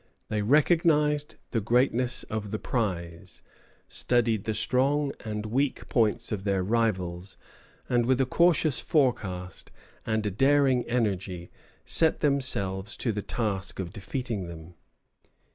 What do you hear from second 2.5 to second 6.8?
prize, studied the strong and weak points of their